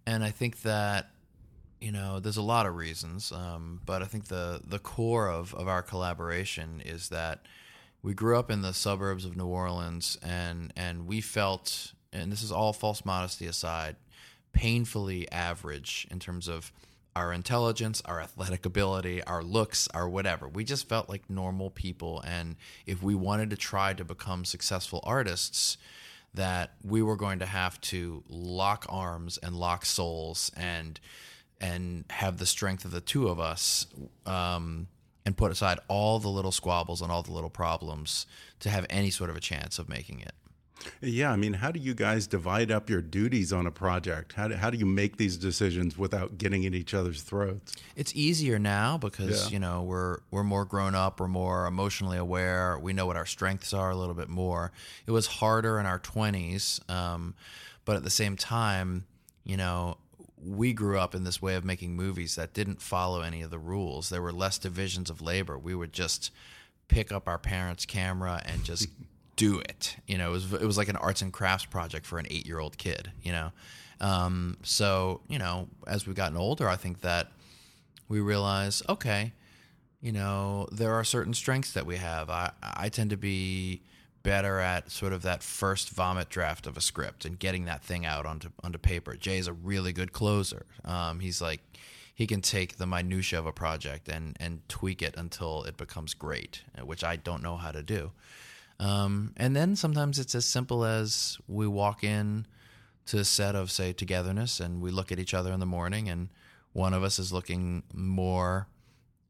[0.07, 1.11] and I think that
[1.81, 5.55] you know there's a lot of reasons, um, but I think the the core of
[5.55, 7.47] of our collaboration is that
[8.03, 12.43] we grew up in the suburbs of New Orleans, and and we felt, and this
[12.43, 13.97] is all false modesty aside,
[14.53, 16.73] painfully average in terms of
[17.17, 20.47] our intelligence, our athletic ability, our looks, our whatever.
[20.47, 22.23] We just felt like normal people.
[22.27, 25.79] And if we wanted to try to become successful artists,
[26.35, 31.01] that we were going to have to lock arms and lock souls and
[31.59, 33.87] and have the strength of the two of us
[34.27, 34.87] um,
[35.25, 38.27] and put aside all the little squabbles and all the little problems
[38.61, 40.35] to have any sort of a chance of making it.
[41.01, 44.35] Yeah, I mean, how do you guys divide up your duties on a project?
[44.35, 47.75] How do, how do you make these decisions without getting at each other's throats?
[47.97, 49.53] It's easier now because Yeah.
[49.55, 52.79] you know we're we're more grown up, we're more emotionally aware.
[52.79, 54.73] We know what our strengths are a little bit more.
[55.07, 57.35] It was harder in our twenties, um,
[57.85, 59.07] but at the same time,
[59.45, 59.97] you know,
[60.45, 63.59] we grew up in this way of making movies that didn't follow any of the
[63.59, 64.11] rules.
[64.11, 65.59] There were less divisions of labor.
[65.59, 66.31] We would just
[66.89, 68.89] pick up our parents' camera and just
[69.37, 69.97] do it.
[70.07, 72.47] You know, it was it was like an arts and crafts project for an eight
[72.47, 73.13] year old kid.
[73.23, 73.53] You know,
[74.01, 77.29] um, so you know, as we've gotten older, I think that
[78.09, 79.33] we realize, okay,
[80.01, 82.31] you know, there are certain strengths that we have.
[82.31, 83.83] I, I tend to be
[84.23, 88.05] better at sort of that first vomit draft of a script and getting that thing
[88.05, 89.15] out onto onto paper.
[89.15, 90.67] Jay's a really good closer.
[90.85, 91.61] Um, he's like
[92.15, 96.15] he can take the minutia of a project and and tweak it until it becomes
[96.15, 98.13] great, which I don't know how to do.
[98.79, 102.47] Um, and then sometimes it's as simple as we walk in
[103.07, 106.09] to a set of say togetherness and we look at each other in the morning
[106.09, 106.29] and
[106.73, 108.67] one of us is looking more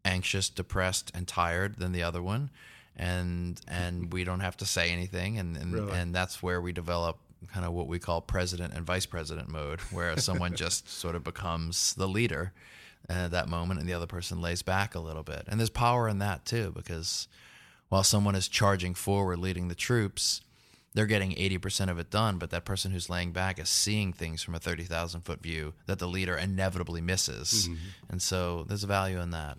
[0.04, 2.50] anxious depressed and tired than the other one
[2.96, 5.92] and and we don't have to say anything and and, Really?
[5.92, 7.18] and that's where we develop
[7.52, 11.22] kind of what we call president and vice president mode where someone just sort of
[11.22, 12.52] becomes the leader
[13.08, 16.08] at that moment and the other person lays back a little bit and there's power
[16.08, 17.28] in that too because
[17.88, 20.40] while someone is charging forward leading the troops
[20.96, 24.42] they're getting 80% of it done, but that person who's laying back is seeing things
[24.42, 27.68] from a 30,000 foot view that the leader inevitably misses.
[27.68, 27.74] Mm-hmm.
[28.08, 29.58] And so there's a value in that.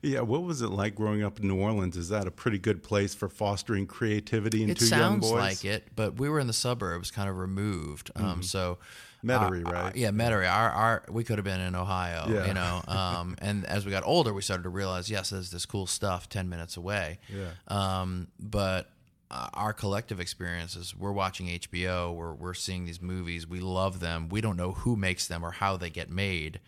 [0.00, 1.94] Yeah, what was it like growing up in New Orleans?
[1.98, 5.28] Is that a pretty good place for fostering creativity in it two young boys?
[5.28, 8.10] It sounds like it, but we were in the suburbs, kind of removed.
[8.16, 8.32] Um, mm-hmm.
[8.32, 8.78] Um, so
[9.24, 9.96] Metairie, uh, right?
[9.96, 10.50] yeah, Metairie.
[10.50, 12.46] Our, our, we could have been in Ohio, yeah.
[12.46, 12.82] you know.
[12.98, 16.28] Um, and as we got older, we started to realize, yes, there's this cool stuff
[16.28, 17.18] ten minutes away.
[17.28, 17.50] Yeah.
[17.68, 18.90] Um, but
[19.30, 24.28] uh, our collective experiences, we're watching HBO, we're we're seeing these movies, we love them.
[24.28, 26.60] We don't know who makes them or how they get made.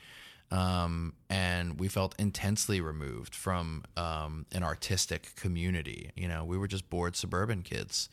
[0.52, 6.10] Um, and we felt intensely removed from um, an artistic community.
[6.16, 8.08] You know, we were just bored suburban kids,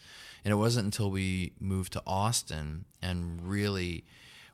[0.46, 4.06] and it wasn't until we moved to Austin and really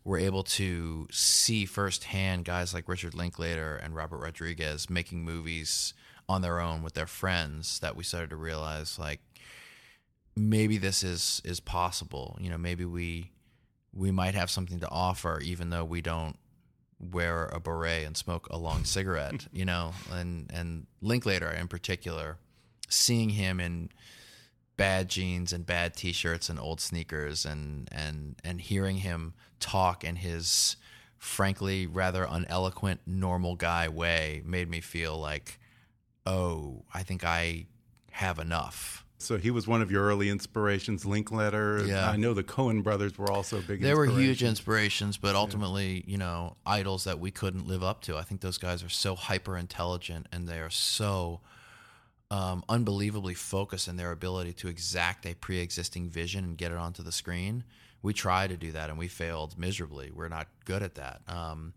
[0.03, 5.93] were able to see firsthand guys like Richard Linklater and Robert Rodriguez making movies
[6.27, 9.19] on their own with their friends that we started to realize like
[10.35, 12.37] maybe this is is possible.
[12.39, 13.31] You know, maybe we
[13.93, 16.37] we might have something to offer even though we don't
[16.99, 22.37] wear a beret and smoke a long cigarette, you know, and and Linklater in particular,
[22.89, 23.89] seeing him in
[24.75, 30.17] bad jeans and bad t-shirts and old sneakers and and and hearing him talk in
[30.17, 30.75] his
[31.17, 35.59] frankly rather uneloquent normal guy way made me feel like
[36.25, 37.65] oh i think i
[38.11, 42.09] have enough so he was one of your early inspirations linklater yeah.
[42.09, 46.11] i know the coen brothers were also big they were huge inspirations but ultimately yeah.
[46.11, 49.15] you know idols that we couldn't live up to i think those guys are so
[49.15, 51.39] hyper intelligent and they are so
[52.33, 57.03] um, unbelievably focused in their ability to exact a pre-existing vision and get it onto
[57.03, 57.63] the screen.
[58.01, 60.09] We try to do that and we failed miserably.
[60.09, 61.21] We're not good at that.
[61.27, 61.73] Um,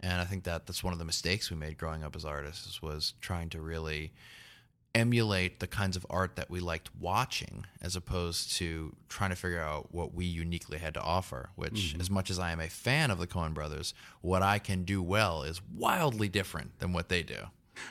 [0.00, 2.80] and I think that that's one of the mistakes we made growing up as artists
[2.80, 4.12] was trying to really
[4.94, 9.60] emulate the kinds of art that we liked watching as opposed to trying to figure
[9.60, 12.00] out what we uniquely had to offer which mm-hmm.
[12.00, 13.92] as much as i am a fan of the coen brothers
[14.22, 17.36] what i can do well is wildly different than what they do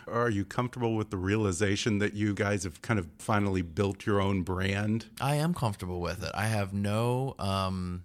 [0.08, 4.22] are you comfortable with the realization that you guys have kind of finally built your
[4.22, 5.06] own brand?
[5.22, 6.32] I am comfortable with it.
[6.34, 8.04] I have no um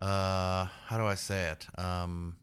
[0.00, 1.66] uh how do I say it?
[1.78, 2.36] Um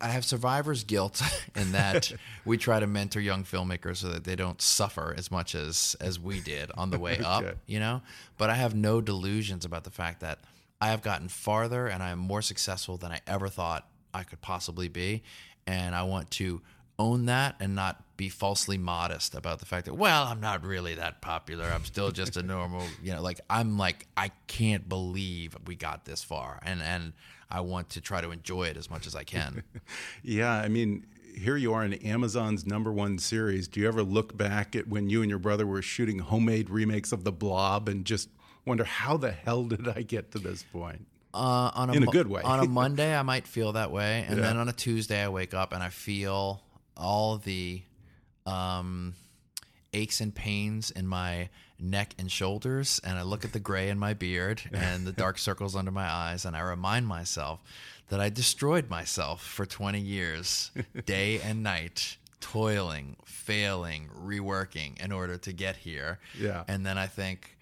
[0.00, 1.22] I have survivor's guilt
[1.56, 2.12] in that
[2.44, 6.18] we try to mentor young filmmakers so that they don't suffer as much as as
[6.18, 8.02] we did on the way up, you know?
[8.38, 10.40] But I have no delusions about the fact that
[10.80, 14.40] I have gotten farther and I am more successful than I ever thought I could
[14.42, 15.22] possibly be
[15.66, 16.60] and I want to
[16.98, 20.94] own that and not be falsely modest about the fact that well i'm not really
[20.94, 21.64] that popular.
[21.64, 26.04] I'm still just a normal you know like i'm like i can't believe we got
[26.04, 27.12] this far and and
[27.50, 29.64] i want to try to enjoy it as much as i can.
[30.22, 33.66] Yeah i mean here you are in amazon's number one series.
[33.66, 37.10] Do you ever look back at when you and your brother were shooting homemade remakes
[37.10, 38.28] of the blob and just
[38.64, 42.06] wonder how the hell did i get to this point uh, on a, in a
[42.06, 42.42] good way.
[42.42, 44.44] on a Monday, I might feel that way, and yeah.
[44.44, 46.62] then on a Tuesday, I wake up and I feel
[46.96, 47.82] all the
[48.46, 49.14] um,
[49.92, 53.98] aches and pains in my neck and shoulders, and I look at the gray in
[53.98, 57.60] my beard and the dark circles under my eyes, and I remind myself
[58.08, 60.70] that I destroyed myself for 20 years,
[61.06, 66.18] day and night, toiling, failing, reworking in order to get here.
[66.38, 66.64] Yeah.
[66.68, 67.53] And then I think,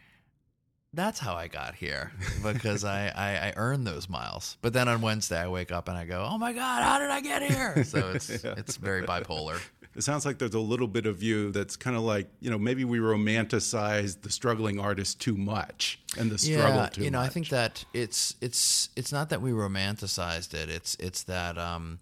[0.94, 4.56] that's how I got here because I, I, I earned those miles.
[4.60, 7.10] But then on Wednesday I wake up and I go, oh my god, how did
[7.10, 7.84] I get here?
[7.84, 8.54] So it's yeah.
[8.56, 9.60] it's very bipolar.
[9.94, 12.58] It sounds like there's a little bit of you that's kind of like you know
[12.58, 17.18] maybe we romanticize the struggling artist too much and the struggle yeah, too you know
[17.18, 17.30] much.
[17.30, 20.70] I think that it's it's it's not that we romanticized it.
[20.70, 21.98] It's it's that um,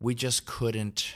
[0.00, 1.14] we just couldn't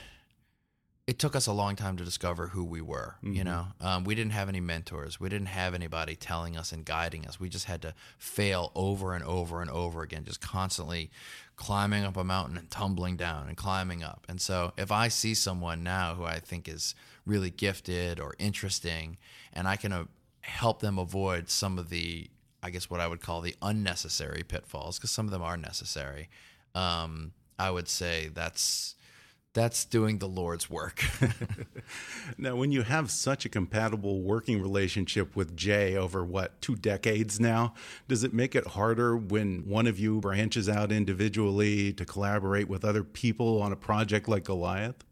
[1.09, 3.15] it took us a long time to discover who we were.
[3.23, 3.33] Mm-hmm.
[3.33, 5.19] You know, um, we didn't have any mentors.
[5.19, 7.39] We didn't have anybody telling us and guiding us.
[7.39, 11.09] We just had to fail over and over and over again, just constantly
[11.55, 14.27] climbing up a mountain and tumbling down and climbing up.
[14.29, 16.93] And so, if I see someone now who I think is
[17.25, 19.17] really gifted or interesting,
[19.51, 20.05] and I can uh,
[20.41, 22.29] help them avoid some of the,
[22.61, 26.29] I guess, what I would call the unnecessary pitfalls, because some of them are necessary.
[26.75, 28.93] Um, I would say that's
[29.59, 31.03] that's doing the Lord's work.
[32.37, 37.41] now, when you have such a compatible working relationship with Jay over what, two decades
[37.41, 37.73] now,
[38.07, 42.85] does it make it harder when one of you branches out individually to collaborate with
[42.85, 45.03] other people on a project like Goliath?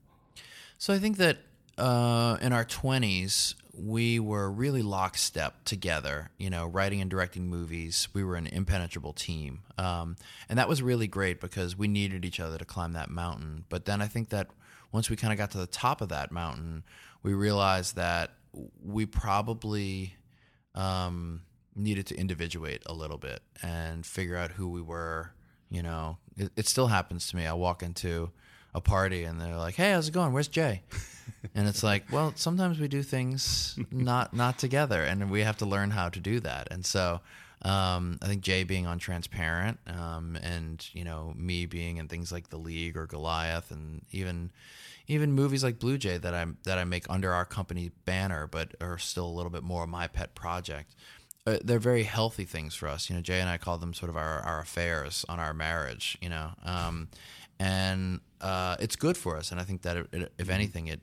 [0.77, 1.39] So I think that
[1.77, 8.07] uh, in our 20s, we were really lockstep together, you know, writing and directing movies.
[8.13, 9.59] We were an impenetrable team.
[9.77, 10.15] Um,
[10.49, 13.65] and that was really great because we needed each other to climb that mountain.
[13.69, 14.49] But then I think that
[14.91, 16.83] once we kind of got to the top of that mountain,
[17.21, 18.31] we realized that
[18.83, 20.15] we probably
[20.73, 21.43] um,
[21.75, 25.33] needed to individuate a little bit and figure out who we were.
[25.69, 27.45] You know, it, it still happens to me.
[27.45, 28.31] I walk into
[28.73, 30.33] a party and they're like, "Hey, how's it going?
[30.33, 30.83] Where's Jay?"
[31.55, 35.65] And it's like, well, sometimes we do things not not together, and we have to
[35.65, 36.67] learn how to do that.
[36.71, 37.21] And so,
[37.61, 42.31] um, I think Jay being on Transparent, um, and you know me being in things
[42.31, 44.51] like The League or Goliath, and even
[45.07, 48.75] even movies like Blue Jay that I that I make under our company banner, but
[48.81, 50.95] are still a little bit more of my pet project.
[51.45, 53.09] Uh, they're very healthy things for us.
[53.09, 56.17] You know, Jay and I call them sort of our, our affairs on our marriage.
[56.21, 57.07] You know, um,
[57.59, 59.51] and uh, it's good for us.
[59.51, 60.99] And I think that it, it, if anything, it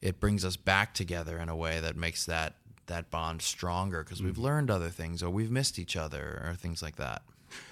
[0.00, 2.54] it brings us back together in a way that makes that
[2.86, 6.82] that bond stronger because we've learned other things or we've missed each other or things
[6.82, 7.22] like that.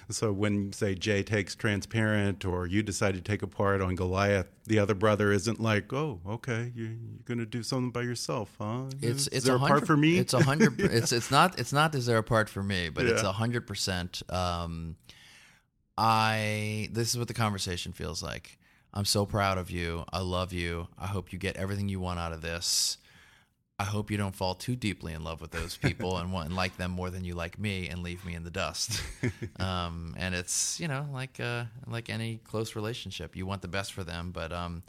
[0.09, 4.47] So when say Jay takes transparent or you decide to take a part on Goliath,
[4.65, 8.55] the other brother isn't like, oh, okay, you, are going to do something by yourself,
[8.59, 8.85] huh?
[9.01, 10.17] It's is it's there a part for me?
[10.17, 10.79] It's a hundred.
[10.79, 13.67] It's it's not it's not is there a part for me, but it's a hundred
[13.67, 14.21] percent.
[14.29, 14.95] Um,
[15.97, 18.57] I this is what the conversation feels like.
[18.93, 20.05] I'm so proud of you.
[20.11, 20.87] I love you.
[20.97, 22.97] I hope you get everything you want out of this.
[23.79, 26.55] I hope you don't fall too deeply in love with those people and want and
[26.55, 29.03] like them more than you like me and leave me in the dust.
[29.59, 33.93] um, and it's you know like uh, like any close relationship, you want the best
[33.93, 34.81] for them, but um,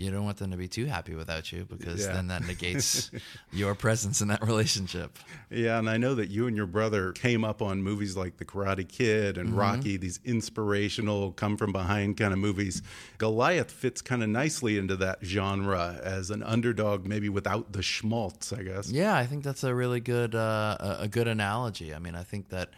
[0.00, 2.12] you don't want them to be too happy without you because Yeah.
[2.14, 3.10] then that negates
[3.52, 5.18] your presence in that relationship.
[5.50, 8.44] Yeah, and I know that you and your brother came up on movies like The
[8.46, 12.82] Karate Kid and Rocky, these inspirational, come from behind kind of movies.
[13.18, 18.52] Goliath fits kind of nicely into that genre as an underdog, maybe without the schmaltz,
[18.52, 18.90] I guess.
[18.90, 21.94] Yeah, I think that's a really good uh, a a good analogy.
[21.94, 22.70] I mean, I think that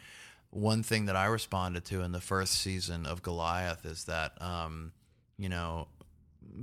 [0.51, 4.93] one thing that I responded to in the first season of Goliath is that um,
[5.39, 5.89] you know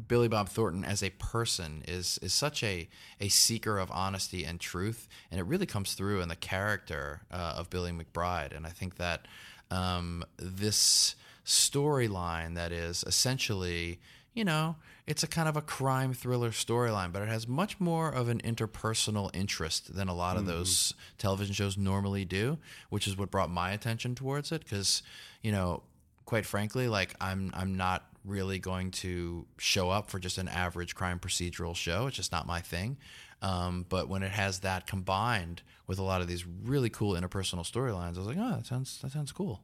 [0.07, 2.87] Billy Bob Thornton as a person is is such a
[3.19, 7.55] a seeker of honesty and truth, and it really comes through in the character uh,
[7.57, 8.55] of Billy McBride.
[8.55, 9.27] And I think that
[9.71, 13.99] um, this storyline that is essentially,
[14.33, 14.75] you know,
[15.07, 18.39] it's a kind of a crime thriller storyline, but it has much more of an
[18.41, 23.49] interpersonal interest than a lot of those television shows normally do, which is what brought
[23.49, 24.63] my attention towards it.
[24.63, 25.01] Because,
[25.41, 25.81] you know,
[26.25, 30.95] quite frankly, like I'm I'm not really going to show up for just an average
[30.95, 32.07] crime procedural show.
[32.07, 32.97] It's just not my thing.
[33.41, 37.69] Um, but when it has that combined with a lot of these really cool interpersonal
[37.69, 39.61] storylines, I was like, oh, that sounds that sounds cool.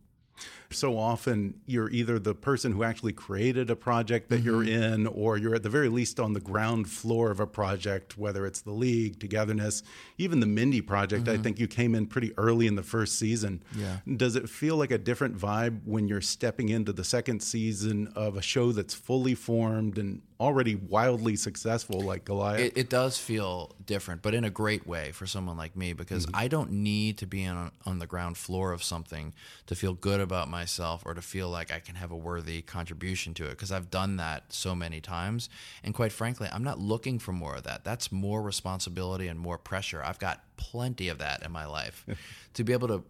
[0.76, 4.84] So often you're either the person who actually created a project that you're Mm-hmm.
[4.94, 8.46] in or you're at the very least on the ground floor of a project whether
[8.46, 9.84] it's the league togetherness
[10.18, 13.62] even the mindy project i think you came in pretty early in the first season
[13.72, 13.82] Mm-hmm.
[13.82, 13.98] Yeah.
[14.18, 18.36] does it feel like a different vibe when you're stepping into the second season of
[18.38, 23.74] a show that's fully formed and already wildly successful like goliath It, it does feel
[23.86, 27.26] different, but in a great way for someone like me because I don't need to
[27.28, 29.34] be on, on the ground floor of something
[29.68, 33.36] to feel good about myself or to feel like I can have a worthy contribution
[33.36, 35.48] to it because I've done that so many times.
[35.84, 37.84] And quite frankly, I'm not looking for more of that.
[37.84, 40.02] That's more responsibility and more pressure.
[40.04, 42.04] I've got plenty of that in my life.
[42.56, 43.04] to be able to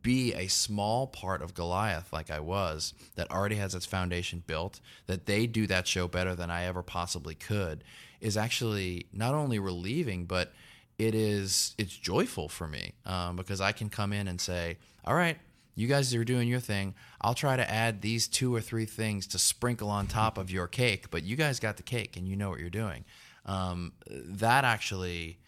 [0.00, 4.80] be a small part of Goliath like I was that already has its foundation built,
[5.06, 7.84] that they do that show better than I ever possibly could
[8.22, 10.54] is actually not only relieving, but
[10.98, 15.14] it is it's joyful for me um, because I can come in and say, all
[15.14, 15.36] right,
[15.74, 16.94] you guys are doing your thing.
[17.20, 20.66] I'll try to add these two or three things to sprinkle on top of your
[20.66, 23.04] cake, but you guys got the cake and you know what you're doing.
[23.46, 25.38] Um, that actually,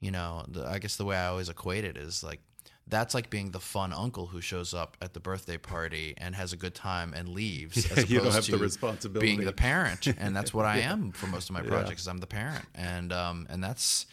[0.00, 2.40] you know, the, I guess the way I always equate it is like
[2.86, 6.52] that's like being the fun uncle who shows up at the birthday party and has
[6.52, 7.90] a good time and leaves.
[7.96, 9.26] as you don't have the responsibility.
[9.26, 12.02] Being the parent, and that's what I am for most of my projects.
[12.02, 14.06] Is I'm the parent, and um, and that's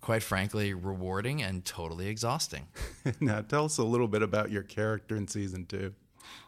[0.00, 2.66] quite frankly rewarding and totally exhausting.
[3.20, 5.94] now tell us a little bit about your character in season two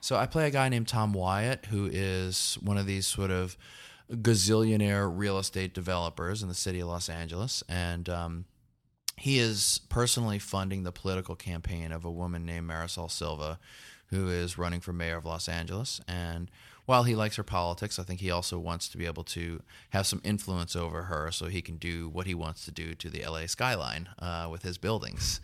[0.01, 3.57] So I play a guy named Tom Wyatt, who is one of these sort of
[4.11, 8.45] gazillionaire real estate developers in the city of Los Angeles, and um,
[9.17, 13.59] he is personally funding the political campaign of a woman named Marisol Silva,
[14.09, 16.01] who is running for mayor of Los Angeles.
[16.07, 16.51] And
[16.87, 20.07] while he likes her politics, I think he also wants to be able to have
[20.07, 23.25] some influence over her, so he can do what he wants to do to the
[23.27, 25.41] LA skyline uh, with his buildings.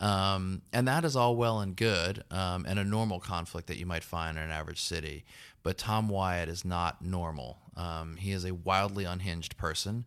[0.00, 3.86] Um, and that is all well and good, um, and a normal conflict that you
[3.86, 5.24] might find in an average city.
[5.62, 7.58] But Tom Wyatt is not normal.
[7.76, 10.04] Um, he is a wildly unhinged person.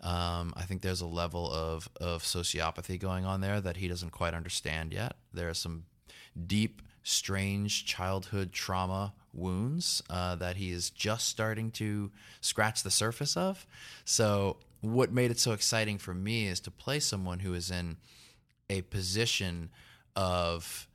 [0.00, 4.10] Um, I think there's a level of, of sociopathy going on there that he doesn't
[4.10, 5.16] quite understand yet.
[5.32, 5.84] There is some
[6.46, 13.36] deep, strange childhood trauma wounds uh, that he is just starting to scratch the surface
[13.36, 13.66] of.
[14.04, 17.96] So, what made it so exciting for me is to play someone who is in
[18.68, 19.70] a position
[20.14, 20.88] of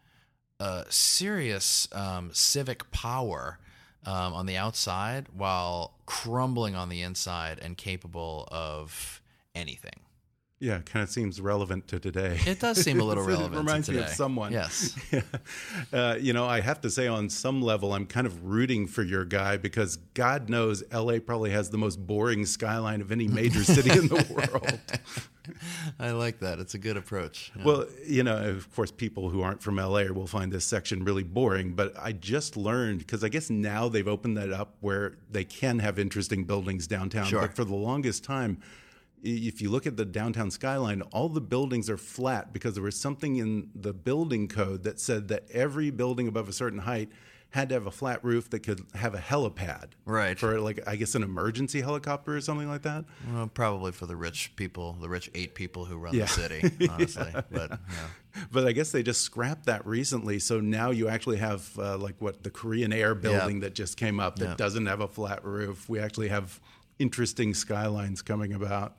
[0.59, 3.59] uh, serious um, civic power
[4.05, 9.21] um, on the outside while crumbling on the inside and capable of
[9.55, 10.01] anything.
[10.61, 12.39] Yeah, it kind of seems relevant to today.
[12.45, 13.55] It does seem a little relevant.
[13.55, 14.51] it reminds to me of someone.
[14.51, 14.95] Yes.
[15.93, 19.01] uh, you know, I have to say, on some level, I'm kind of rooting for
[19.01, 23.63] your guy because God knows LA probably has the most boring skyline of any major
[23.63, 24.79] city in the world.
[25.99, 26.59] I like that.
[26.59, 27.51] It's a good approach.
[27.55, 27.63] Yeah.
[27.63, 31.23] Well, you know, of course, people who aren't from LA will find this section really
[31.23, 35.43] boring, but I just learned because I guess now they've opened that up where they
[35.43, 37.25] can have interesting buildings downtown.
[37.25, 37.41] Sure.
[37.41, 38.61] But for the longest time,
[39.23, 42.99] if you look at the downtown skyline, all the buildings are flat because there was
[42.99, 47.09] something in the building code that said that every building above a certain height
[47.51, 49.89] had to have a flat roof that could have a helipad.
[50.05, 50.39] Right.
[50.39, 53.03] For like I guess an emergency helicopter or something like that.
[53.33, 56.21] Well, probably for the rich people, the rich eight people who run Yeah.
[56.21, 57.31] the city, honestly.
[57.51, 57.77] But yeah.
[58.49, 60.39] But I guess they just scrapped that recently.
[60.39, 64.21] So now you actually have uh, like what the Korean Air building that just came
[64.21, 64.55] up that Yeah.
[64.55, 65.89] doesn't have a flat roof.
[65.89, 66.57] We actually have
[67.01, 68.95] interesting skylines coming about.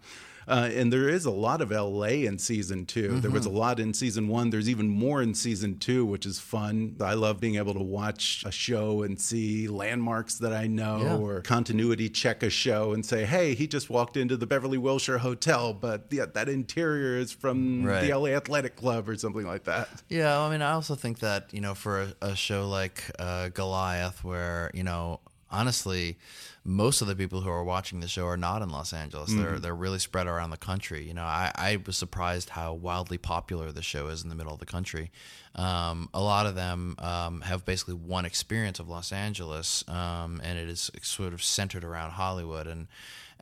[0.49, 3.59] Uh, and there is a lot of LA in season 2 There was a Mm-hmm.
[3.59, 4.51] lot in season one.
[4.51, 6.97] There's even more in season two, which is fun.
[7.01, 11.17] I love being able to watch a show and see landmarks that I know Yeah.
[11.17, 15.19] or continuity check a show and say, hey, he just walked into the Beverly Wilshire
[15.19, 18.01] Hotel, but yeah, that interior is from Right.
[18.01, 19.89] the LA Athletic Club or something like that.
[20.09, 23.51] Yeah, I mean, I also think that you know, for a, a show like uh,
[23.51, 25.21] Goliath, where you know,
[25.53, 26.19] honestly,
[26.65, 29.33] most of the people who are watching the show are not in Los Angeles.
[29.33, 31.07] They're they're really spread around the country.
[31.07, 34.53] You know, I, I was surprised how wildly popular the show is in the middle
[34.53, 35.11] of the country.
[35.55, 40.59] Um, a lot of them um, have basically one experience of Los Angeles, um, and
[40.59, 42.89] it is sort of centered around Hollywood and.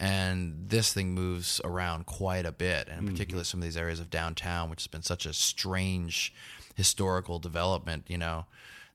[0.03, 4.01] And this thing moves around quite a bit, and in particular, some of these areas
[4.01, 6.33] of downtown, which has been such a strange
[6.75, 8.05] historical development.
[8.09, 8.47] You know,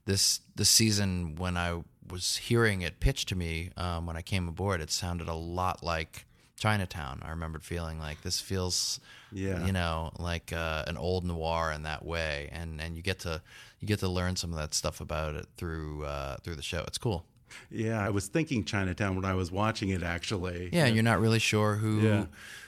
[0.06, 4.48] this this season when I was hearing it pitched to me um, when I came
[4.48, 6.26] aboard, it sounded a lot like
[6.58, 7.22] Chinatown.
[7.24, 9.00] I remembered feeling like this feels,
[9.32, 9.66] Yeah.
[9.66, 13.42] you know, like uh, an old noir in that way, and and you get to
[13.80, 16.84] you get to learn some of that stuff about it through uh, through the show.
[16.88, 17.26] It's cool.
[17.70, 20.70] Yeah, I was thinking Chinatown when I was watching it actually.
[20.72, 22.26] Yeah, you're not really sure who Yeah.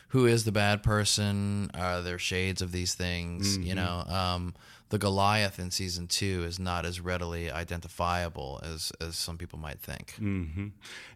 [0.09, 1.71] who is the bad person.
[1.73, 3.57] Are there shades of these things?
[3.57, 4.53] You know, um,
[4.89, 9.79] the Goliath in season two is not as readily identifiable as as some people might
[9.79, 10.11] think.
[10.15, 10.67] hmm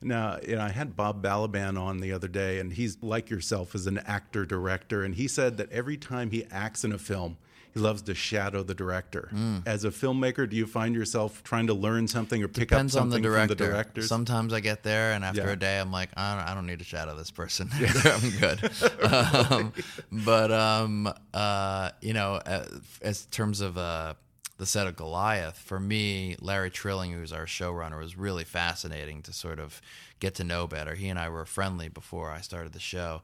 [0.02, 3.74] Now, you know, I had Bob Balaban on the other day, and he's like yourself
[3.76, 7.38] as an actor director, and he said that every time he acts in a film,
[7.74, 9.30] he loves to shadow the director.
[9.34, 9.66] Mm.
[9.66, 13.04] As a filmmaker, do you find yourself trying to learn something or pick Depends up
[13.04, 14.08] on the something from the directors?
[14.08, 15.52] Sometimes I get there, and after Yeah.
[15.52, 17.70] a day, I'm like, I don't, I don't need to shadow this person.
[18.04, 18.72] I'm good.
[19.04, 19.74] um,
[20.12, 22.66] but um, uh, you know, uh,
[23.02, 24.16] as terms of uh,
[24.58, 29.34] the set of Goliath, for me, Larry Trilling, who's our showrunner, was really fascinating to
[29.34, 29.82] sort of
[30.20, 30.94] get to know better.
[30.96, 33.22] He and I were friendly before I started the show.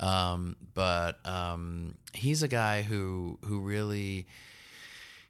[0.00, 4.26] Um, but um, he's a guy who who really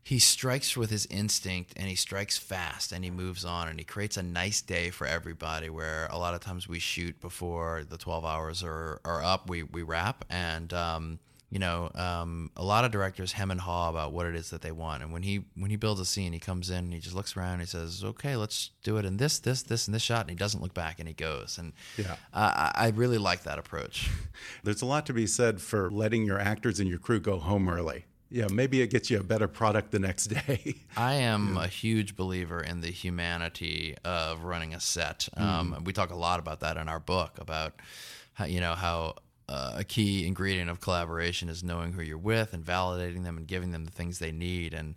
[0.05, 3.85] he strikes with his instinct and he strikes fast and he moves on and he
[3.85, 7.97] creates a nice day for everybody where a lot of times we shoot before the
[7.97, 9.49] 12 hours are, are up.
[9.49, 11.21] We, we wrap and um,
[11.53, 14.63] you know um, a lot of directors hem and haw about what it is that
[14.63, 16.99] they want and when he when he builds a scene he comes in and he
[16.99, 19.95] just looks around and he says okay let's do it in this this this and
[19.95, 22.17] this shot and he doesn't look back and he goes and Yeah.
[22.33, 24.09] I, I really like that approach
[24.65, 27.69] There's a lot to be said for letting your actors and your crew go home
[27.69, 28.07] early.
[28.31, 30.77] Yeah, maybe it gets you a better product the next day.
[30.97, 35.29] I am a huge believer in the humanity of running a set.
[35.37, 37.75] Um, we talk a lot about that in our book about
[38.33, 39.17] how you know how
[39.49, 43.47] uh, a key ingredient of collaboration is knowing who you're with and validating them and
[43.47, 44.73] giving them the things they need.
[44.75, 44.95] And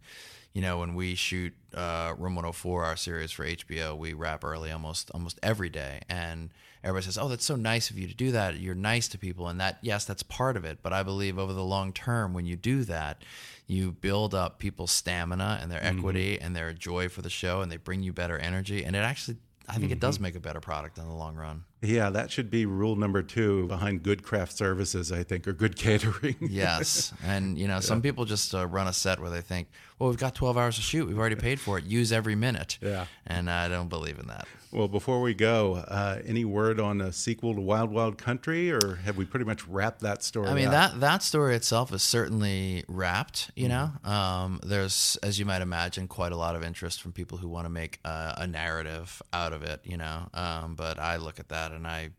[0.56, 4.72] you know, when we shoot uh, Room 104, our series for HBO, we wrap early
[4.72, 6.50] almost almost every day, and
[6.82, 8.58] everybody says, "Oh, that's so nice of you to do that.
[8.58, 10.80] You're nice to people," and that yes, that's part of it.
[10.82, 13.22] But I believe over the long term, when you do that,
[13.68, 17.70] you build up people's stamina and their equity and their joy for the show, and
[17.70, 19.38] they bring you better energy, and it actually.
[19.68, 21.64] I think it does make a better product in the long run.
[21.82, 25.76] Yeah, that should be rule number two behind good craft services, I think, or good
[25.78, 26.36] catering.
[26.40, 29.68] Yes, and you know, some people just uh, run a set where they think,
[30.00, 31.08] "Well, we've got 12 hours to shoot.
[31.08, 31.86] We've already paid for it.
[31.86, 33.06] Use every minute." Yeah.
[33.28, 34.48] and I don't believe in that.
[34.72, 38.96] Well, before we go, uh, any word on a sequel to Wild Wild Country, or
[39.06, 40.50] have we pretty much wrapped that story?
[40.50, 40.72] I mean up?
[40.74, 43.52] that that story itself is certainly wrapped.
[43.56, 47.38] You know, um, there's as you might imagine quite a lot of interest from people
[47.38, 49.80] who want to make uh, a narrative out of it.
[49.86, 52.12] You know, um, but I look at that and I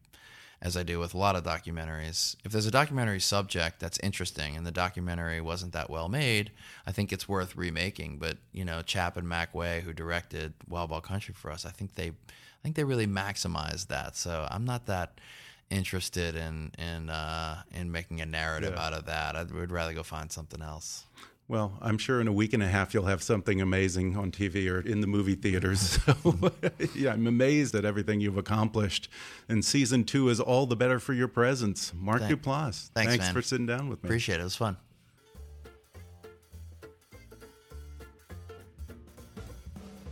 [0.63, 2.35] as I do with a lot of documentaries.
[2.45, 6.51] If there's a documentary subject that's interesting and the documentary wasn't that well made,
[6.87, 8.19] I think it's worth remaking.
[8.19, 11.71] But you know, Chapman and Maclain Way, who directed Wild Wild Country for us, I
[11.71, 14.17] think they, I think they really maximized that.
[14.17, 15.21] So I'm not that
[15.69, 18.87] interested in in uh, in making a narrative yeah.
[18.87, 19.37] out of that.
[19.37, 21.05] I would rather go find something else.
[21.49, 24.69] Well, I'm sure in a week and a half you'll have something amazing on TV
[24.69, 25.99] or in the movie theaters.
[26.07, 26.51] So,
[26.95, 29.09] yeah, I'm amazed at everything you've accomplished.
[29.49, 31.93] And season two is all the better for your presence.
[31.95, 32.23] Mark.
[32.23, 34.09] Duplass, thanks, thanks for sitting down with me.
[34.09, 34.41] Appreciate it.
[34.41, 34.77] It was fun.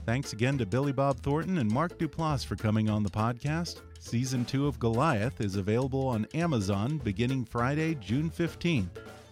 [0.06, 3.80] Thanks again to Billy Bob Thornton and Mark Duplass for coming on the podcast.
[3.98, 8.88] Season two of Goliath is available on Amazon beginning Friday, June 15th.